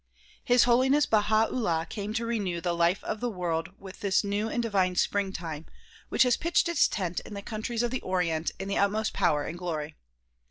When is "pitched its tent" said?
6.37-7.19